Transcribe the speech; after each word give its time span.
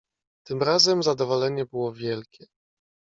"Tym 0.45 0.63
razem 0.63 1.03
zadowolenie 1.03 1.65
było 1.65 1.93
wielkie." 1.93 2.45